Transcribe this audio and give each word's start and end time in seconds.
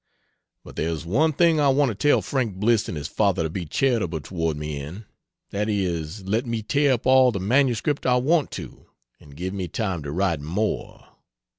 But 0.63 0.77
there's 0.77 1.05
one 1.05 1.31
thing; 1.31 1.59
I 1.59 1.69
want 1.69 1.89
to 1.89 1.93
tell 1.93 2.23
Frank 2.23 2.55
Bliss 2.55 2.87
and 2.87 2.97
his 2.97 3.07
father 3.07 3.43
to 3.43 3.51
be 3.51 3.67
charitable 3.67 4.21
toward 4.21 4.57
me 4.57 4.81
in, 4.81 5.05
that 5.51 5.69
is, 5.69 6.23
let 6.23 6.43
me 6.47 6.63
tear 6.63 6.93
up 6.93 7.05
all 7.05 7.31
the 7.31 7.39
MS 7.39 7.83
I 8.03 8.15
want 8.15 8.49
to, 8.53 8.87
and 9.19 9.37
give 9.37 9.53
me 9.53 9.67
time 9.67 10.01
to 10.01 10.11
write 10.11 10.39
more. 10.41 11.07